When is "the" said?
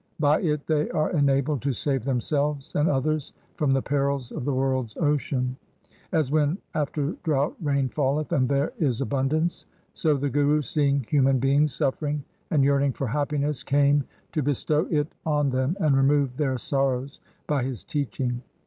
3.69-3.83, 4.45-4.53, 10.17-10.31